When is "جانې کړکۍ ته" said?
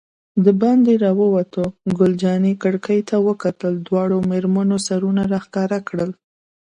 2.23-3.15